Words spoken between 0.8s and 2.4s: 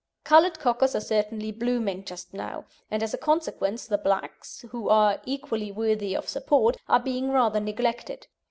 are certainly "booming" just